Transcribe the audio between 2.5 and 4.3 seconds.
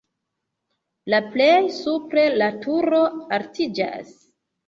turo altiĝas.